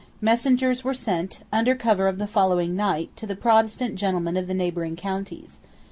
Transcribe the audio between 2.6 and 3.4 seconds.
night, to the